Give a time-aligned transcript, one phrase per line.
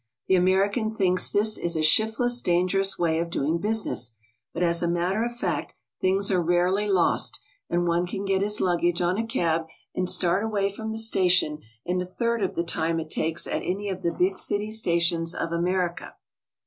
[0.27, 4.15] The American thinks this a shift less, dangerous way of doing business,
[4.51, 7.39] but as a matter of fact things are rarely lost,
[7.69, 11.59] and one can get his luggage on a cab and start away from the station
[11.85, 15.35] in a third of the time it takes at any of the big city stations
[15.35, 16.15] of America.